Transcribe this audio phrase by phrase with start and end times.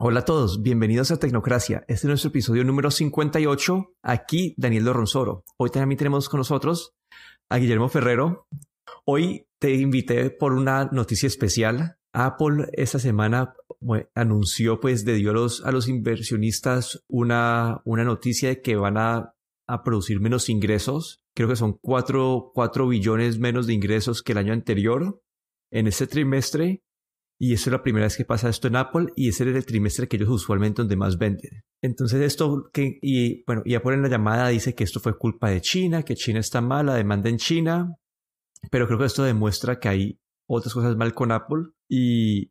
[0.00, 1.84] Hola a todos, bienvenidos a Tecnocracia.
[1.88, 3.94] Este es nuestro episodio número 58.
[4.02, 5.44] Aquí Daniel Dorronzoro.
[5.56, 6.94] Hoy también tenemos con nosotros
[7.48, 8.46] a Guillermo Ferrero.
[9.04, 11.98] Hoy te invité por una noticia especial.
[12.12, 13.54] Apple esta semana
[14.14, 18.96] anunció, pues, de dio a los, a los inversionistas una, una noticia de que van
[18.98, 19.34] a,
[19.66, 21.22] a producir menos ingresos.
[21.34, 25.20] Creo que son 4, 4 billones menos de ingresos que el año anterior
[25.70, 26.82] en este trimestre
[27.40, 29.64] y eso es la primera vez que pasa esto en Apple y ese es el
[29.64, 31.62] trimestre que ellos usualmente donde más venden.
[31.80, 35.50] Entonces esto que, y bueno, y Apple en la llamada dice que esto fue culpa
[35.50, 37.94] de China, que China está mal, la demanda en China,
[38.70, 42.50] pero creo que esto demuestra que hay otras cosas mal con Apple y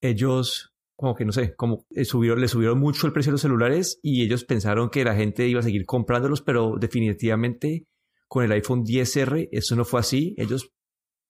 [0.00, 3.40] ellos como que no sé, como eh, subieron, le subieron mucho el precio de los
[3.40, 7.86] celulares y ellos pensaron que la gente iba a seguir comprándolos, pero definitivamente
[8.28, 10.34] con el iPhone 10R eso no fue así.
[10.38, 10.72] Ellos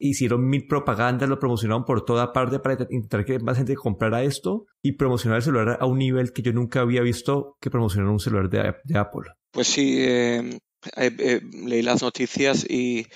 [0.08, 4.66] hicieron mil propagandas, lo promocionaron por toda parte para intentar que más gente comprara esto
[4.82, 8.20] y promocionar el celular a un nivel que yo nunca había visto que promocionar un
[8.20, 9.30] celular de, Apple.
[9.50, 13.06] Pues sí, eh, leí las noticias y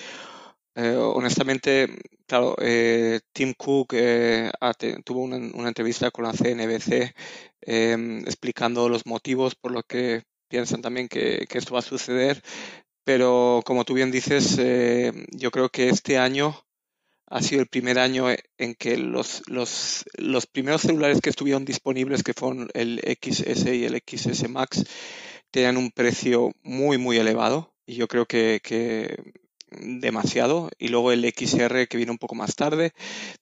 [0.74, 1.88] eh, honestamente,
[2.26, 3.94] claro, eh, Tim Cook
[5.04, 7.14] tuvo una, entrevista con la CNBC
[7.60, 12.42] explicando los motivos por los que piensan también que, esto va a suceder.
[13.04, 14.58] Pero como tú bien dices,
[15.32, 16.54] yo creo que este año
[17.30, 18.26] ha sido el primer año
[18.58, 23.84] en que los, los, los, primeros celulares que estuvieron disponibles, que fueron el XS y
[23.84, 24.84] el XS Max,
[25.50, 27.72] tenían un precio muy, muy elevado.
[27.86, 29.16] Y yo creo que, que
[29.70, 30.70] demasiado.
[30.78, 32.92] Y luego el XR que viene un poco más tarde.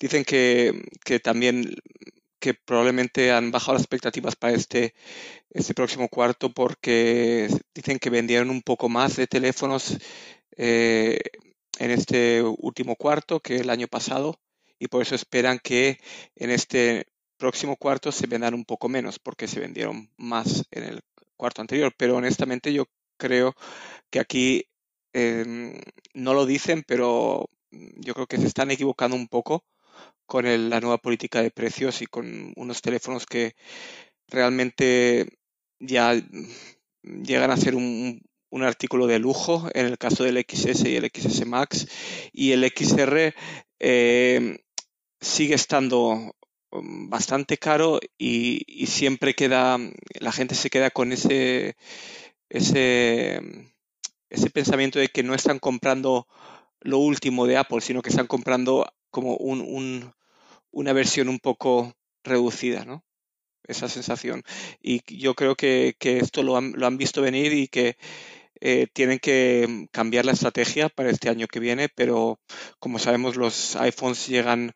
[0.01, 1.75] Dicen que, que también
[2.39, 4.95] que probablemente han bajado las expectativas para este,
[5.51, 9.97] este próximo cuarto porque dicen que vendieron un poco más de teléfonos
[10.57, 11.19] eh,
[11.79, 14.41] en este último cuarto que el año pasado
[14.79, 15.99] y por eso esperan que
[16.37, 21.01] en este próximo cuarto se vendan un poco menos porque se vendieron más en el
[21.37, 21.93] cuarto anterior.
[21.97, 22.87] Pero honestamente yo
[23.19, 23.55] creo
[24.11, 24.69] que aquí
[25.13, 25.79] em,
[26.15, 29.65] no lo dicen, pero yo creo que se están equivocando un poco
[30.27, 33.55] con la nueva política de precios y con unos teléfonos que
[34.29, 35.29] realmente
[35.79, 36.15] ya
[37.03, 38.21] llegan a ser un,
[38.51, 41.89] un artículo de lujo en el caso del XS y el XS Max
[42.33, 43.35] y el XR
[43.81, 44.59] eh,
[45.21, 46.35] sigue estando
[46.71, 49.79] um, bastante caro y, siempre queda
[50.21, 51.77] la gente se queda con ese
[52.49, 53.41] ese
[54.31, 56.29] ese pensamiento de que no están comprando
[56.81, 60.13] lo último de Apple sino que están comprando como un,
[60.71, 63.05] una versión un poco reducida ¿no?
[63.67, 64.43] Esa sensación.
[64.81, 67.97] Y yo creo que, que esto lo han, lo han visto venir y que
[68.61, 72.41] eh, tienen que mm, cambiar la estrategia para este año que viene, pero
[72.79, 74.73] como sabemos los iPhones llegan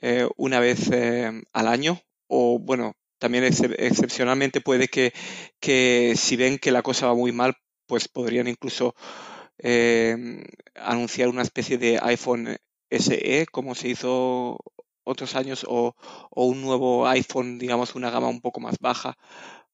[0.00, 5.12] eh, una vez eh, al año o bueno, también excepcionalmente puede que,
[5.60, 7.54] que, si ven que la cosa va muy mal,
[7.86, 8.94] pues podrían incluso
[10.76, 12.56] anunciar una especie de iPhone
[12.90, 14.58] SE como se hizo
[15.08, 15.94] otros años o,
[16.30, 19.16] o un nuevo iPhone, digamos, una gama un poco más baja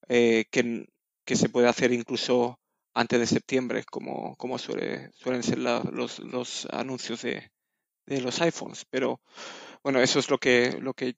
[0.08, 0.86] que,
[1.24, 2.58] que se puede hacer incluso
[2.94, 7.50] antes de septiembre, como, como suele, suelen ser los, los, anuncios de,
[8.06, 8.86] de, los iPhones.
[8.88, 9.20] Pero
[9.82, 11.16] bueno, eso es lo que, lo que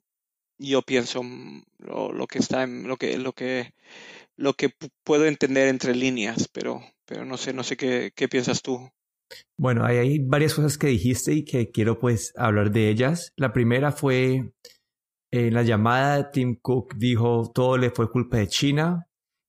[0.59, 3.75] yo pienso, mm, lo, lo, que está en, lo que, lo que,
[4.37, 4.71] lo que
[5.05, 8.91] puedo entender entre líneas, pero, pero no sé, no sé qué, qué piensas tú.
[9.59, 13.33] Bueno, hay, varias cosas que dijiste y que quiero pues hablar de ellas.
[13.37, 14.53] La primera fue
[15.33, 19.07] en la llamada Tim Cook dijo todo le fue culpa de China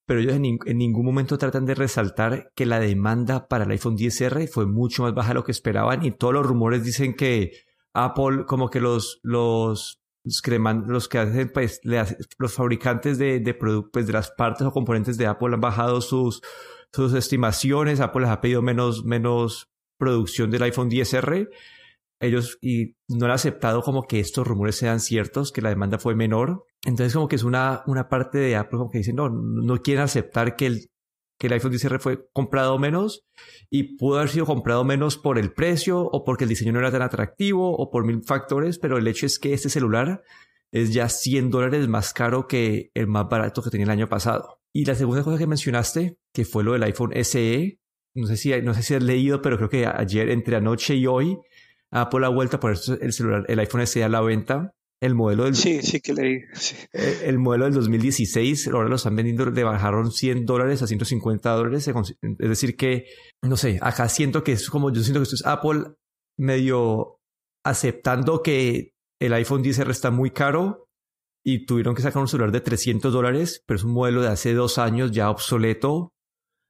[0.08, 4.48] pero ellos en, ningún momento tratan de resaltar que la demanda para el iPhone 10R
[4.48, 7.52] fue mucho más baja de lo que esperaban y todos los rumores dicen que
[7.94, 14.08] Apple, como que los, los, los que hacen, pues, los fabricantes de, de productos, pues,
[14.08, 16.42] de las partes o componentes de Apple han bajado sus,
[16.94, 21.50] sus estimaciones, Apple les ha pedido menos, menos producción del iPhone 10R
[22.20, 26.16] ellos y no han aceptado como que estos rumores sean ciertos, que la demanda fue
[26.16, 26.66] menor.
[26.86, 30.04] Entonces como que es una, una parte de Apple como que dicen, no, no quieren
[30.04, 30.90] aceptar que el,
[31.40, 33.26] que el iPhone 10R fue comprado menos
[33.70, 36.92] y pudo haber sido comprado menos por el precio o porque el diseño no era
[36.92, 40.24] tan atractivo o por mil factores, pero el hecho es que este celular
[40.72, 44.60] es ya 100 dólares más caro que el más barato que tenía el año pasado.
[44.74, 47.80] Y la segunda cosa que mencionaste, que fue lo del iPhone SE,
[48.16, 51.08] no sé si, no sé si has leído, pero creo que ayer, entre anoche y
[51.08, 51.38] hoy,
[51.92, 54.74] Apple ha vuelto a poner el celular, el iPhone SE a la venta.
[55.00, 55.56] El modelo del.
[55.56, 56.40] Sí, sí que leí.
[56.92, 61.88] El, modelo del 2016, ahora lo están vendiendo, le bajaron 100 dólares a 150 dólares.
[61.88, 63.06] Es decir, que,
[63.44, 65.84] no sé, acá siento que es como, yo siento que esto es Apple
[66.40, 67.20] medio
[67.64, 70.87] aceptando que el iPhone 10R está muy caro
[71.50, 74.54] y tuvieron que sacar un celular de 300 dólares, pero es un modelo de hace
[74.54, 76.14] dos años ya obsoleto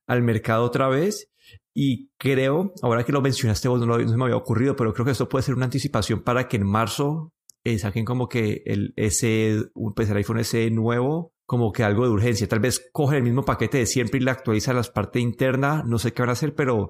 [0.07, 1.31] al mercado otra vez.
[1.74, 5.27] Y creo, ahora que lo mencionaste, vos no, me había ocurrido, pero creo que esto
[5.27, 7.33] puede ser una anticipación para que en marzo
[7.63, 9.63] eh, saquen como que el ese,
[9.95, 12.47] pues el iPhone SE nuevo, como que algo de urgencia.
[12.47, 15.81] Tal vez cogen el mismo paquete de siempre y le actualizan la parte interna.
[15.88, 16.89] No sé qué van a hacer, pero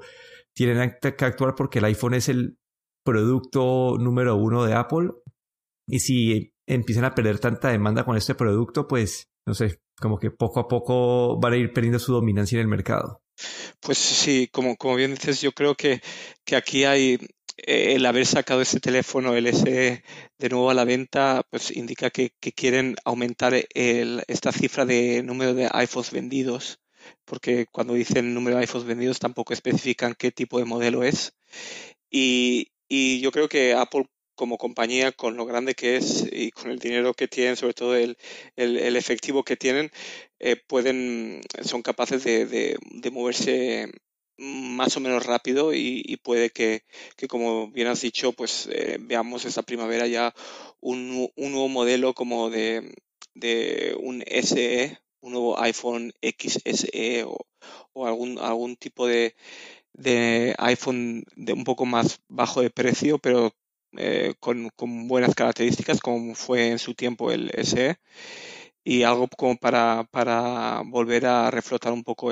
[0.54, 2.58] tienen que actuar porque el iPhone es el
[3.06, 5.12] producto número uno de Apple.
[5.88, 10.30] Y si empiezan a perder tanta demanda con este producto, pues no sé, como que
[10.30, 13.22] poco a poco van a ir perdiendo su dominancia en el mercado.
[13.80, 16.02] Pues sí, como, como bien dices, yo creo que,
[16.44, 17.18] que aquí hay
[17.58, 20.04] eh, el haber sacado ese teléfono, el SE,
[20.38, 25.24] de nuevo a la venta, pues indica que, que quieren aumentar el, esta cifra de
[25.24, 26.80] número de iPhones vendidos,
[27.26, 31.34] porque cuando dicen número de iPhones vendidos tampoco especifican qué tipo de modelo es.
[32.10, 36.72] Y, y yo creo que Apple como compañía, con lo grande que es y con
[36.72, 38.18] el dinero que tienen, sobre todo el,
[38.56, 39.92] el, efectivo que tienen,
[40.40, 43.92] eh, pueden, son capaces de, de, moverse
[44.38, 46.84] más o menos rápido y, puede que,
[47.18, 50.34] que, como bien has dicho, pues eh, veamos esta primavera ya
[50.80, 52.94] un, un nuevo modelo como de,
[53.34, 57.38] de, un SE, un nuevo iPhone XSE o,
[57.94, 59.36] o algún, algún tipo de,
[59.94, 63.54] de iPhone de un poco más bajo de precio, pero
[63.98, 64.72] eh, con,
[65.08, 67.98] buenas características, como fue en su tiempo el SE,
[68.84, 70.06] y algo como para,
[70.86, 72.32] volver a reflotar un poco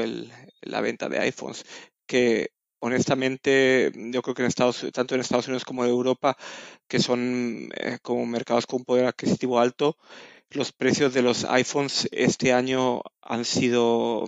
[0.62, 1.66] la venta de iPhones,
[2.08, 6.38] que honestamente yo creo que en Estados, tanto en Estados Unidos como en Europa,
[6.88, 9.98] que son eh, como mercados con un poder adquisitivo alto,
[10.52, 14.26] los precios de los iPhones este año han sido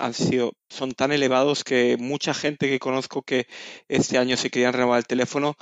[0.00, 3.46] han sido, son tan elevados que mucha gente que conozco que
[3.88, 5.56] este año se querían renovar el teléfono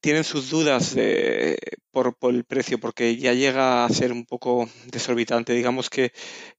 [0.00, 0.96] tienen sus dudas
[1.90, 5.54] por, el precio, porque ya llega a ser un poco desorbitante.
[5.54, 6.12] Digamos que,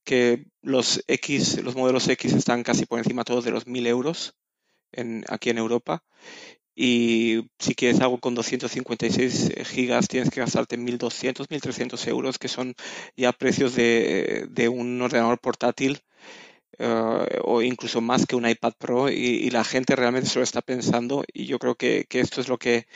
[0.04, 4.36] que los X, los modelos X están casi por encima todos de los 1000 euros
[5.30, 6.04] aquí en Europa.
[6.76, 12.76] Y si quieres algo con 256 gigas, tienes que gastarte 1.200, 1.300 euros, que son
[13.16, 16.04] ya precios de, de un ordenador portátil
[16.80, 20.62] eh, o incluso más que un iPad Pro y, la gente realmente se lo está
[20.62, 22.88] pensando y yo creo que, esto es lo que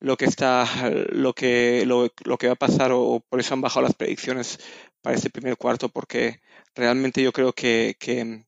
[0.00, 0.66] lo que está
[1.10, 4.58] lo que lo, que va a pasar o, por eso han bajado las predicciones
[5.02, 6.40] para este primer cuarto porque
[6.74, 8.46] realmente yo creo que, que,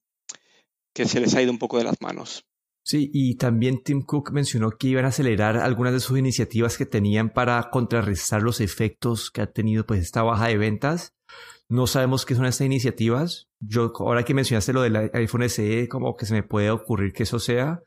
[0.95, 2.45] que se les ha ido un poco de las manos.
[2.83, 6.87] Sí, y también Tim Cook mencionó que iban a acelerar algunas de sus iniciativas que
[6.87, 11.15] tenían para contrarrestar los efectos que ha tenido pues esta baja de ventas.
[11.71, 13.49] No sabemos qué son estas iniciativas.
[13.61, 17.23] Yo, ahora que mencionaste lo del iPhone SE, como que se me puede ocurrir que
[17.23, 17.81] eso sea.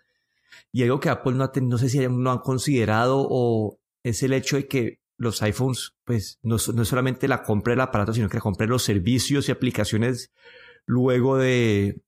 [0.71, 4.31] Y algo que Apple no, ha, no sé si no han considerado o es el
[4.31, 8.30] hecho de que los iPhones, pues no, no es solamente la compra del aparato, sino
[8.30, 10.31] que la compra de los servicios y aplicaciones
[10.86, 12.01] luego de,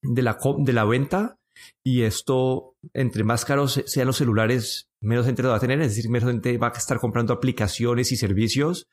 [0.00, 1.38] de, la, de la venta.
[1.84, 5.96] Y esto, entre más caros sean los celulares, menos gente lo va a tener, es
[5.96, 8.88] decir, menos gente va a estar comprando aplicaciones y servicios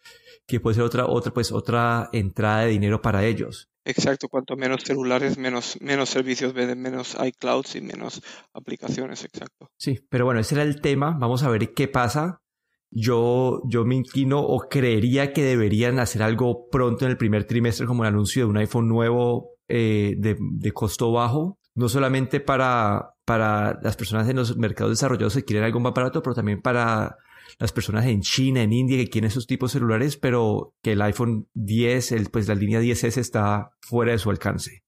[0.47, 3.69] que puede ser otra, otra, pues, otra entrada de dinero para ellos.
[3.83, 8.21] Exacto, cuanto menos celulares, menos, menos servicios venden, menos iClouds y menos
[8.53, 9.69] aplicaciones, exacto.
[9.77, 11.17] Sí, pero bueno, ese era el tema.
[11.17, 12.41] Vamos a ver qué pasa.
[12.89, 17.85] Yo, yo me inclino o creería que deberían hacer algo pronto en el primer trimestre
[17.85, 23.13] como el anuncio de un iPhone nuevo eh, de, de, costo bajo, no solamente para,
[23.23, 27.17] para las personas en los mercados desarrollados que quieren algo más barato, pero también para
[27.59, 31.01] las personas en China, en India que quieren esos tipos de celulares, pero que el
[31.03, 34.83] iPhone 10, el, pues la línea 10S está fuera de su alcance.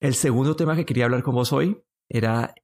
[0.00, 2.54] El segundo tema que quería hablar con vos hoy era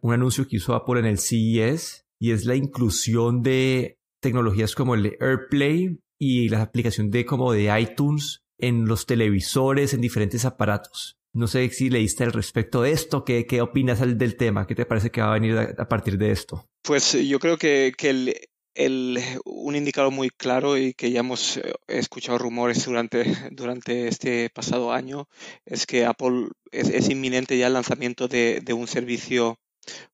[0.00, 4.94] un anuncio que hizo Apple en el CES y es la inclusión de tecnologías como
[4.94, 11.18] el AirPlay y la aplicación de como de iTunes en los televisores, en diferentes aparatos.
[11.36, 14.66] No sé si leíste al respecto de esto, ¿qué, qué opinas del tema?
[14.66, 16.66] ¿Qué te parece que va a venir a, partir de esto?
[16.80, 18.34] Pues yo creo que, que el,
[18.74, 24.48] el, un indicador muy claro y que ya hemos eh, escuchado rumores durante, durante este
[24.48, 25.28] pasado año
[25.66, 29.58] es que Apple es, inminente ya el lanzamiento de, de un servicio,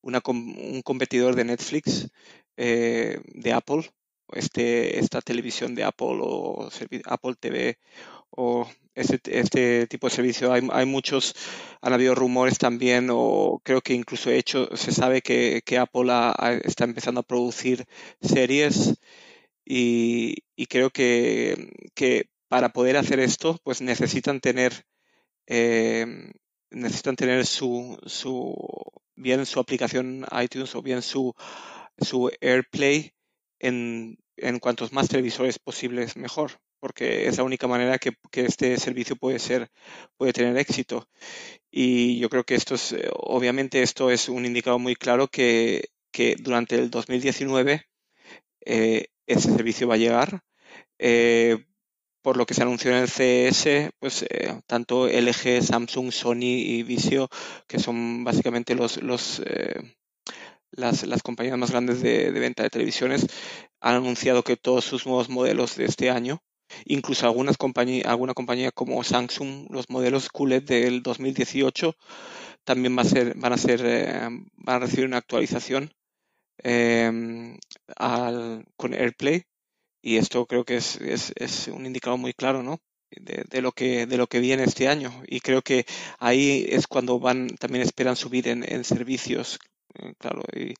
[0.01, 2.09] una, un competidor de Netflix
[2.57, 3.89] eh, de Apple,
[4.33, 6.67] este, esta televisión de Apple o
[7.05, 7.77] Apple TV
[8.29, 10.53] o este, este tipo de servicio.
[10.53, 11.35] Hay, hay, muchos,
[11.81, 16.11] han habido rumores también, o creo que incluso hecho, se sabe que, que Apple
[16.63, 17.85] está empezando a producir
[18.21, 18.95] series
[19.65, 24.85] y, y creo que, que, para poder hacer esto, pues necesitan tener,
[25.47, 26.05] eh,
[26.71, 28.55] necesitan tener su, su,
[29.15, 31.33] bien su aplicación iTunes o bien su,
[31.99, 33.13] su AirPlay
[33.59, 39.15] en, en cuantos más televisores posibles mejor porque es la única manera que, este servicio
[39.15, 39.71] puede ser,
[40.17, 41.07] puede tener éxito.
[41.71, 45.91] Y yo creo que esto es, eh, obviamente esto es un indicador muy claro que,
[46.39, 47.85] durante el 2019
[48.65, 50.41] eh, ese servicio va a llegar.
[50.99, 51.65] Eh,
[52.21, 54.25] por lo que se anunció en el CES, pues
[54.67, 57.29] tanto LG, Samsung, Sony y Visio,
[57.65, 59.41] que son básicamente los, los
[60.71, 63.25] las, las, compañías más grandes de, de, venta de televisiones,
[63.79, 66.43] han anunciado que todos sus nuevos modelos de este año
[66.85, 71.95] Incluso algunas compañías, alguna compañía como Samsung, los modelos QLED del 2018
[72.63, 75.93] también va a ser, van a ser, eh, van a recibir una actualización
[76.63, 77.57] em,
[78.77, 79.43] con AirPlay.
[80.01, 82.81] Y esto creo que es, es, un indicador muy claro, ¿no?
[83.11, 85.11] De, lo que de lo que viene este año.
[85.27, 85.85] Y creo que
[86.19, 89.59] ahí es cuando van también esperan subir en, en servicios
[89.95, 90.73] eh, claro y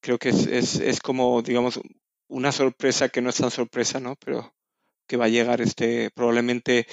[0.00, 1.80] creo que es, es, es como digamos
[2.28, 4.54] una sorpresa que no es tan sorpresa no pero
[5.08, 6.86] que va a llegar este, probablemente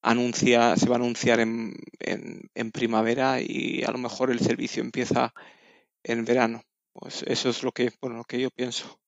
[0.00, 5.32] anuncia, se va a anunciar en, en, primavera y a lo mejor el servicio empieza
[6.02, 6.62] en verano.
[6.92, 8.98] Pues eso es lo que, bueno, lo que yo pienso.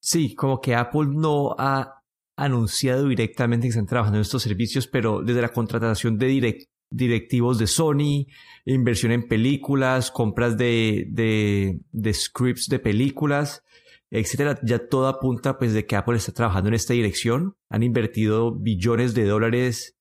[0.00, 2.02] Sí, como que Apple no ha
[2.36, 7.66] anunciado directamente que están trabajando en estos servicios, pero desde la contratación de directivos de
[7.66, 8.26] Sony,
[8.66, 13.64] inversión en películas, compras de, de scripts de películas,
[14.10, 17.56] etcétera, ya todo apunta pues de que Apple está trabajando en esta dirección.
[17.70, 19.96] Han invertido billones de dólares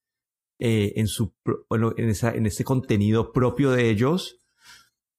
[0.60, 1.36] eh, en su
[1.70, 4.42] bueno, en, esa, en este contenido propio de ellos.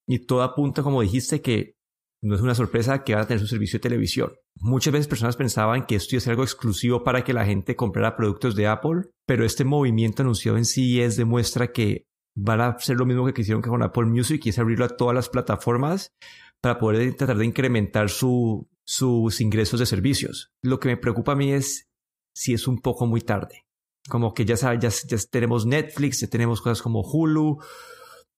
[0.07, 1.75] Y todo apunta, como dijiste, que
[2.21, 4.31] no es una sorpresa que van a tener su servicio de televisión.
[4.55, 7.75] Muchas veces personas pensaban que esto iba a ser algo exclusivo para que la gente
[7.75, 12.97] comprara productos de Apple, pero este movimiento anunciado en CES demuestra que van a hacer
[12.97, 16.15] lo mismo que hicieron con Apple Music y es abrirlo a todas las plataformas
[16.61, 20.51] para poder tratar de incrementar su, sus ingresos de servicios.
[20.61, 21.89] Lo que me preocupa a mí es
[22.33, 23.65] si es un poco muy tarde.
[24.07, 27.59] Como que ya, ya, ya tenemos Netflix, ya tenemos cosas como Hulu,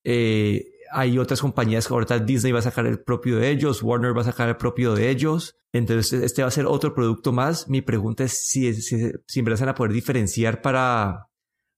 [0.04, 4.18] eh, hay otras compañías que ahorita Disney va a sacar el propio de ellos, Warner
[4.18, 5.56] va a sacar el propio de ellos.
[5.72, 7.70] Entonces, este va a ser otro producto más.
[7.70, 11.28] Mi pregunta es si, si, si van a poder diferenciar para,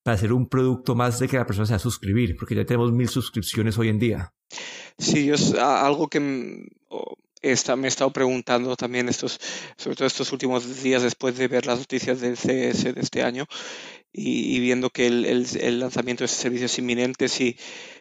[0.01, 2.65] para hacer un producto más de que la persona se va a suscribir, porque ya
[2.65, 4.33] tenemos mil suscripciones hoy en día.
[4.97, 6.69] Sí, es algo que
[7.41, 9.39] esta, me he estado preguntando también estos,
[9.77, 13.48] sobre todo estos últimos días después de ver las noticias del CS de este año
[14.13, 17.57] y, viendo que el, el, lanzamiento de ese servicio es inminente, si,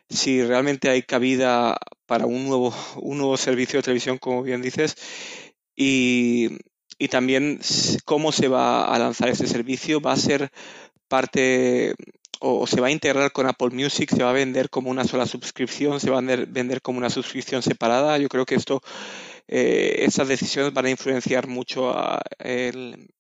[0.09, 4.97] si realmente hay cabida para un nuevo, un nuevo servicio de televisión, como bien dices,
[5.77, 6.49] y,
[6.99, 7.61] y también
[8.05, 10.51] cómo se va a lanzar ese servicio, va a ser
[11.09, 11.95] parte
[12.41, 15.27] o se va a integrar con Apple Music, se va a vender como una sola
[15.27, 18.17] suscripción, se va a vender como una suscripción separada.
[18.17, 18.83] Yo creo que esto
[19.53, 21.93] eh, esas decisiones van a influenciar mucho
[22.39, 23.11] el,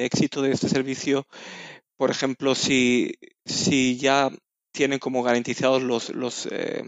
[0.00, 1.26] éxito de este servicio.
[1.96, 4.30] Por ejemplo, si, si ya
[4.70, 6.84] tienen como garantizados los, los, eh,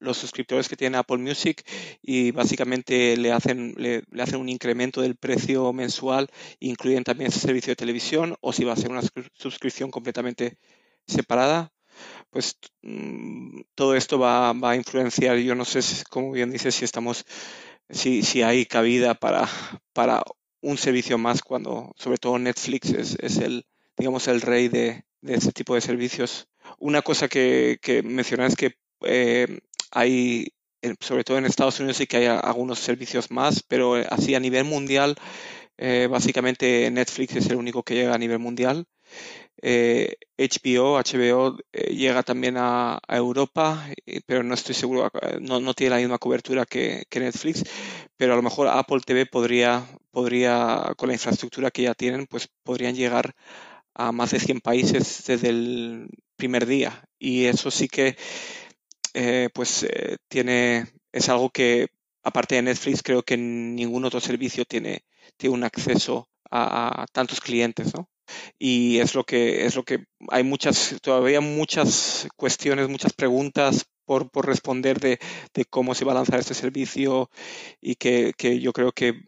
[0.00, 1.62] los suscriptores que tiene Apple Music
[2.02, 6.28] y básicamente le hacen, le, hacen un incremento del precio mensual,
[6.58, 9.02] incluyen también ese servicio de televisión o si va a ser una
[9.34, 10.58] suscripción completamente
[11.06, 11.72] separada,
[12.30, 15.80] pues mm, todo esto va, va, a influenciar, yo no sé,
[16.10, 17.24] como bien dices, si estamos
[17.90, 19.48] si, si hay cabida para,
[19.92, 20.22] para
[20.60, 23.66] un servicio más cuando sobre todo Netflix es, es el
[23.96, 26.48] digamos el rey de, de este tipo de servicios.
[26.78, 30.48] Una cosa que, que mencioné es que eh, hay
[31.00, 34.64] sobre todo en Estados Unidos sí que hay algunos servicios más, pero así a nivel
[34.64, 35.16] mundial,
[35.78, 38.86] eh, básicamente Netflix es el único que llega a nivel mundial.
[39.62, 43.86] HBO, eh, HBO eh, llega también a, Europa,
[44.26, 45.10] pero no estoy seguro,
[45.40, 47.64] no, no tiene la misma cobertura que, Netflix,
[48.16, 52.48] pero a lo mejor Apple TV podría, podría, con la infraestructura que ya tienen, pues
[52.62, 53.34] podrían llegar
[53.94, 57.08] a más de 100 países desde el primer día.
[57.18, 58.16] Y eso sí que,
[59.14, 59.86] eh, pues,
[60.28, 61.88] tiene, es algo que,
[62.22, 65.04] aparte de Netflix, creo que ningún otro servicio tiene,
[65.36, 68.08] tiene un acceso a, a tantos clientes, ¿no?
[68.58, 74.30] Y es lo que es lo que hay muchas todavía muchas cuestiones muchas preguntas por,
[74.30, 75.18] por responder de,
[75.52, 77.28] de, cómo se va a lanzar este servicio
[77.80, 79.24] y que, que yo creo que,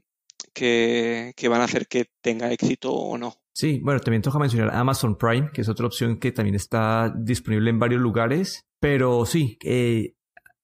[0.55, 3.35] que, van a hacer que tenga éxito o no.
[3.52, 7.71] Sí, bueno, también toca mencionar Amazon Prime, que es otra opción que también está disponible
[7.71, 10.14] en varios lugares, pero sí, eh,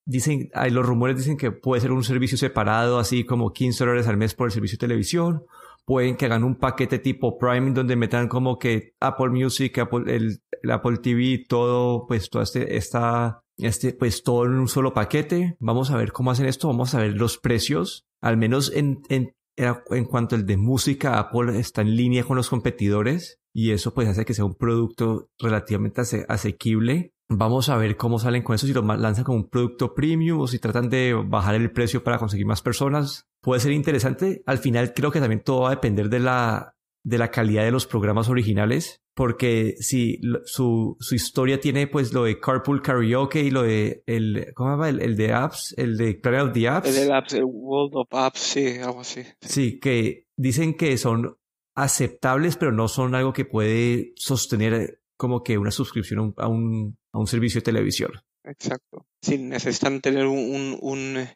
[0.04, 4.16] dicen, los rumores dicen que puede ser un servicio separado, así como 15 dólares al
[4.16, 5.44] mes por el servicio de televisión,
[5.84, 10.40] pueden que hagan un paquete tipo Prime donde metan como que Apple Music, Apple, el,
[10.70, 15.56] Apple TV, todo, pues todo este, esta, este, pues todo en un solo paquete.
[15.60, 18.06] Vamos a ver cómo hacen esto, vamos a ver los precios.
[18.20, 22.50] Al menos en, en en cuanto al de música, Apple está en línea con los
[22.50, 27.13] competidores y eso pues hace que sea un producto relativamente asequible.
[27.28, 30.46] Vamos a ver cómo salen con eso, si lo lanzan como un producto premium o
[30.46, 33.26] si tratan de bajar el precio para conseguir más personas.
[33.40, 34.42] Puede ser interesante.
[34.46, 37.70] Al final creo que también todo va a depender de la, de la calidad de
[37.70, 43.50] los programas originales, porque si su, su historia tiene pues lo de Carpool Karaoke y
[43.50, 44.88] lo de el, ¿cómo se llama?
[44.90, 46.88] El, de apps, el de Planet of the Apps.
[46.88, 49.22] El de apps, el World of Apps, sí, algo así.
[49.40, 51.38] Sí, que dicen que son
[51.74, 57.18] aceptables, pero no son algo que puede sostener como que una suscripción a un, a
[57.18, 58.10] un servicio de televisión.
[58.42, 59.06] Exacto.
[59.22, 61.28] Sí, necesitan tener un, un,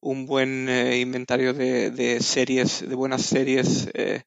[0.00, 4.24] un buen eh, inventario de, de, series, de buenas series eh,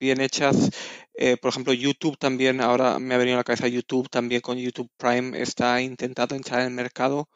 [0.00, 0.70] bien hechas.
[1.14, 4.58] Eh, por ejemplo, YouTube también, ahora me ha venido a la cabeza YouTube, también con
[4.58, 7.28] YouTube Prime está intentando entrar en el mercado.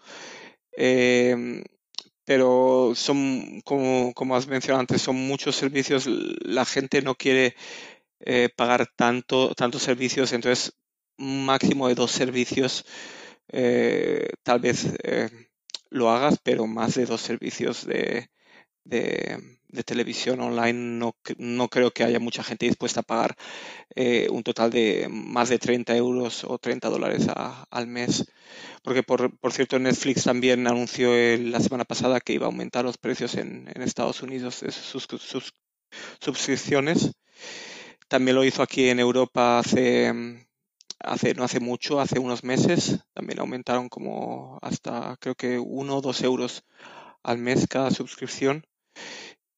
[0.73, 1.63] Em,
[2.25, 7.55] pero son, como, como has mencionado antes, son muchos servicios, la gente no quiere
[8.57, 10.73] pagar tanto, tantos servicios, entonces
[11.19, 12.85] máximo de dos servicios
[13.49, 15.31] eh, tal vez eh,
[15.91, 18.29] lo hagas, pero más de dos servicios de,
[18.85, 19.41] de,
[19.85, 23.37] televisión online no, no, creo que haya mucha gente dispuesta a pagar
[23.95, 27.27] eh, un total de más de 30 euros o 30 dólares
[27.71, 28.25] al mes.
[28.83, 32.99] Porque, por, por, cierto, Netflix también anunció la semana pasada que iba a aumentar los
[32.99, 35.53] precios en, en Estados Unidos de sus, sus
[36.21, 37.13] suscripciones.
[38.09, 40.47] También lo hizo aquí en Europa hace
[41.01, 46.01] hace, no hace mucho, hace unos meses, también aumentaron como hasta creo que uno o
[46.01, 46.65] dos euros
[47.23, 48.65] al mes cada suscripción.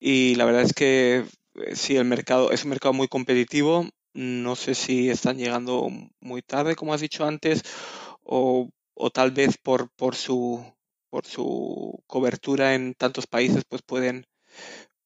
[0.00, 3.87] Y la verdad es que eh, sí, el mercado es un mercado muy competitivo.
[4.14, 5.88] No sé si están llegando
[6.21, 7.62] muy tarde, como has dicho antes,
[8.23, 10.64] o, o tal vez por, por, su,
[11.11, 14.26] por su cobertura en tantos países, pues pueden,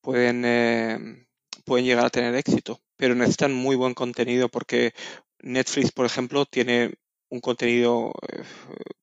[0.01, 1.27] pueden, eh,
[1.65, 2.81] pueden llegar a tener éxito.
[2.97, 4.95] Pero necesitan muy buen contenido porque
[5.43, 6.95] Netflix, por ejemplo, tiene
[7.29, 8.43] un contenido, eh,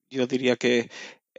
[0.10, 0.90] yo diría que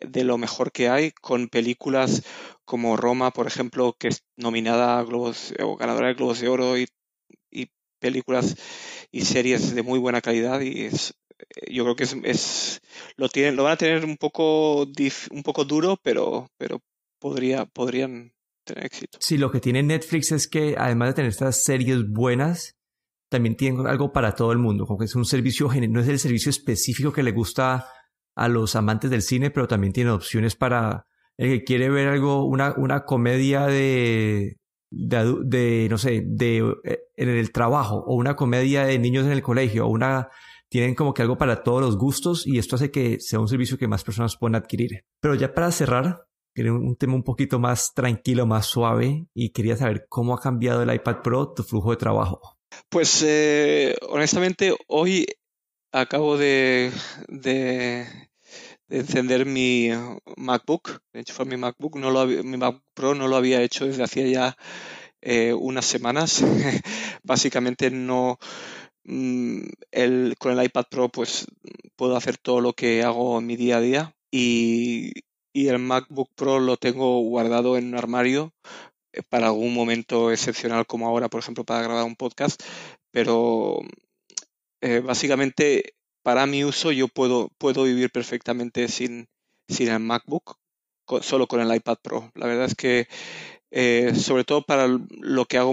[0.01, 2.23] de lo mejor que hay, con películas
[2.65, 6.79] como Roma, por ejemplo, que es nominada a Globos o ganadora de Globos de Oro
[6.79, 6.87] y,
[8.01, 8.57] películas
[9.13, 12.81] y series de muy buena calidad y es eh, yo creo que es,
[13.17, 16.81] lo tienen lo van a tener un poco un poco duro pero pero
[17.19, 18.33] podría podrían
[18.65, 19.19] tener éxito.
[19.21, 22.80] Sí lo que tiene Netflix es que además de tener estas series buenas
[23.31, 26.19] también tiene algo para todo el mundo, como que es un servicio, no es el
[26.19, 27.87] servicio específico que le gusta
[28.35, 31.07] a los amantes del cine, pero también tiene opciones para
[31.39, 34.59] el que quiere ver algo, una, una comedia de,
[34.91, 39.43] de, no sé, de, eh, en el trabajo, o una comedia de niños en el
[39.43, 40.29] colegio, o una,
[40.69, 43.79] tienen como que algo para todos los gustos, y esto hace que sea un servicio
[43.79, 45.05] que más personas puedan adquirir.
[45.21, 49.77] Pero ya para cerrar, quería un tema un poquito más tranquilo, más suave, y quería
[49.77, 52.60] saber cómo ha cambiado el iPad Pro tu flujo de trabajo.
[52.89, 55.27] Pues eh, honestamente hoy
[55.93, 56.93] acabo de,
[58.89, 59.91] encender mi
[60.37, 63.87] MacBook, de hecho fue mi MacBook, no lo, mi Mac Pro no lo había hecho
[63.87, 64.57] desde hacía ya
[65.21, 66.43] eh, unas semanas.
[67.23, 68.39] Básicamente no
[69.05, 71.47] mm, el, con el iPad Pro pues
[71.97, 75.13] puedo hacer todo lo que hago en mi día a día y,
[75.53, 78.53] y el MacBook Pro lo tengo guardado en un armario
[79.29, 82.63] para algún momento excepcional como ahora, por ejemplo, para grabar un podcast,
[83.11, 83.81] pero
[84.81, 89.29] eh, básicamente para mi uso yo puedo, puedo vivir perfectamente sin,
[89.69, 90.57] sin el MacBook,
[91.23, 92.31] solo con el iPad Pro.
[92.35, 93.09] La verdad es que
[93.71, 95.73] eh, sobre todo para lo que hago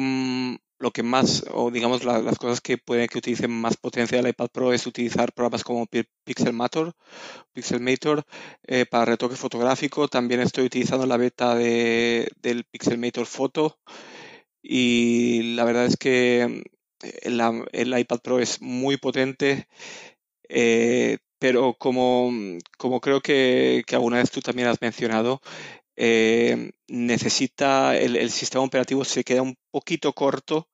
[0.80, 4.50] lo que más, o digamos las cosas que pueden que utilicen más potencia del iPad
[4.52, 5.88] Pro es utilizar programas como
[6.24, 6.94] Pixelmator,
[7.54, 8.24] Pixelmator
[8.63, 10.08] eh, para retoque fotográfico.
[10.08, 13.80] También estoy utilizando la beta de, del Pixelmator Photo
[14.62, 16.63] y la verdad es que
[17.04, 19.68] eh, el, iPad Pro es muy potente.
[20.50, 22.32] Eh, pero como,
[22.78, 25.42] como creo que, que, alguna vez tú también has mencionado,
[25.98, 30.70] eh, necesita, el, sistema operativo se queda un poquito corto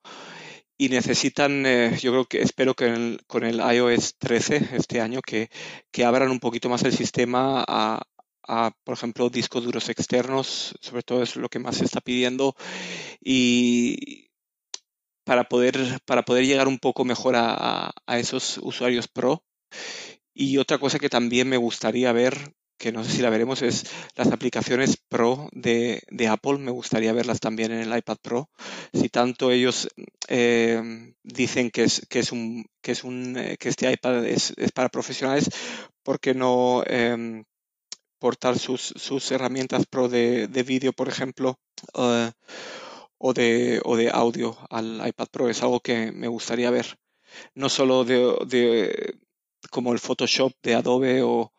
[0.78, 5.50] y necesitan, eh, yo creo que espero que con el iOS 13 este año, que,
[5.92, 8.02] que abran un poquito más el sistema a,
[8.84, 12.56] por ejemplo, discos duros externos, sobre todo es lo que más se está pidiendo,
[13.22, 14.30] y
[15.24, 19.44] para poder, para poder llegar un poco mejor a, a esos usuarios pro.
[20.34, 23.86] Y otra cosa que también me gustaría ver, que no sé si la veremos, es
[24.16, 26.58] las aplicaciones Pro de, Apple.
[26.58, 28.50] Me gustaría verlas también en el iPad Pro.
[28.94, 29.88] Si tanto ellos
[30.28, 34.54] eh, dicen que es, que es un que es un eh, que este iPad es,
[34.74, 35.50] para profesionales,
[36.04, 37.46] ¿por qué no em,
[38.20, 41.60] portar sus, sus herramientas Pro de, de vídeo, por ejemplo?
[41.96, 42.32] Eh,
[43.26, 45.50] o de, o de audio al iPad Pro.
[45.50, 47.00] Es algo que me gustaría ver.
[47.56, 49.16] No solo de, de
[49.70, 51.53] como el Photoshop de Adobe o,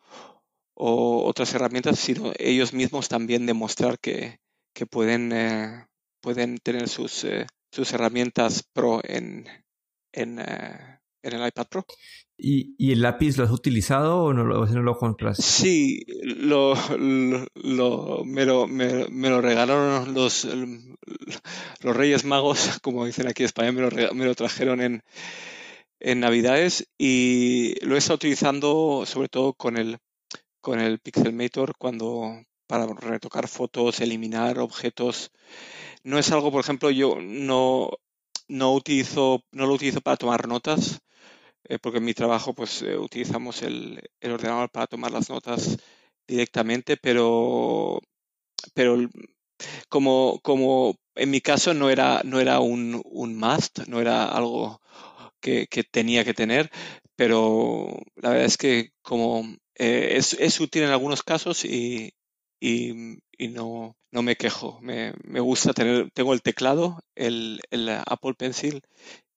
[0.75, 4.39] o, otras herramientas, sino ellos mismos también demostrar que,
[4.73, 5.85] que pueden, eh,
[6.21, 9.47] pueden tener sus, eh, sus herramientas Pro en,
[10.13, 11.85] en, eh, en el iPad Pro.
[12.37, 15.37] ¿Y, ¿Y, el lápiz lo has utilizado o no lo, no lo compras?
[15.37, 20.45] Sí, lo, lo, me, lo, me, me, lo regalaron los,
[21.79, 25.01] los Reyes Magos, como dicen aquí en España, me lo, me lo trajeron en,
[26.01, 29.97] en Navidades y lo he estado utilizando sobre todo con el,
[30.65, 35.29] con el Pixelmator cuando para retocar fotos, eliminar objetos.
[36.03, 37.91] No es algo, por ejemplo, yo no,
[38.47, 41.01] no utilizo, no lo utilizo para tomar notas,
[41.65, 45.77] eh, porque en mi trabajo pues eh, utilizamos el, el, ordenador para tomar las notas
[46.27, 47.99] directamente, pero,
[48.73, 48.97] pero
[49.87, 54.81] como, como en mi caso no era, no era un, un must, no era algo
[55.39, 56.71] que, que, tenía que tener,
[57.15, 59.43] pero la verdad es que como
[59.75, 62.13] eh, es, útil en algunos casos y,
[62.59, 64.79] y, y no, no, me quejo.
[64.81, 68.81] Me, me, gusta tener, tengo el teclado, el, el Apple Pencil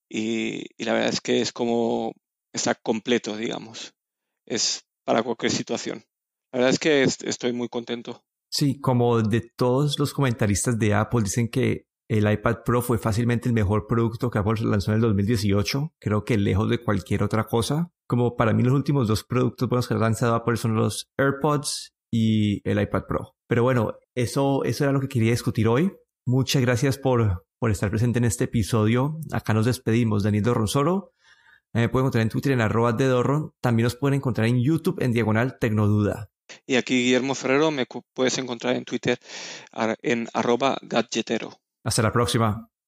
[0.09, 2.13] y, y, la verdad es que es como
[2.53, 3.93] está completo, digamos.
[4.45, 6.03] Es para cualquier situación.
[6.51, 8.23] La verdad es que estoy muy contento.
[8.51, 13.47] Sí, como de todos los comentaristas de Apple dicen que el iPad Pro fue fácilmente
[13.47, 17.43] el mejor producto que Apple lanzó en el 2018, creo que lejos de cualquier otra
[17.43, 17.91] cosa.
[18.07, 21.93] Como para mí los últimos dos productos buenos que ha lanzado Apple son los AirPods
[22.11, 23.35] y el iPad Pro.
[23.47, 25.91] Pero bueno, eso, eso era lo que quería discutir hoy.
[26.25, 29.19] Muchas gracias por, por estar presente en este episodio.
[29.31, 30.23] Acá nos despedimos.
[30.23, 31.13] Daniel Dorronsoro.
[31.73, 33.53] Me pueden encontrar en Twitter en arroba de Dorron.
[33.61, 36.31] También nos pueden encontrar en YouTube en diagonal Tecnoduda.
[36.65, 39.19] Y aquí Guillermo Ferrero me puedes encontrar en Twitter
[40.01, 41.51] en arroba gadgetero.
[41.83, 42.68] Hasta la próxima.